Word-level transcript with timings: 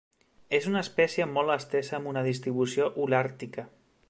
És 0.59 0.67
una 0.71 0.81
espècie 0.85 1.27
molt 1.35 1.55
estesa 1.57 1.95
amb 2.01 2.13
una 2.13 2.27
distribució 2.31 2.93
Holàrtica. 3.05 3.71